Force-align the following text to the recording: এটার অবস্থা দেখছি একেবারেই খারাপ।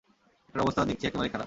এটার 0.49 0.61
অবস্থা 0.61 0.81
দেখছি 0.85 1.05
একেবারেই 1.07 1.31
খারাপ। 1.31 1.39